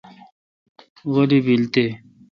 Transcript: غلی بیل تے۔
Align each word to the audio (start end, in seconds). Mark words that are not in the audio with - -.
غلی 1.13 1.39
بیل 1.45 1.63
تے۔ 1.73 1.85